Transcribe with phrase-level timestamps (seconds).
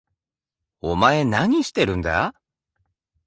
[0.79, 2.33] お前何してるんだ？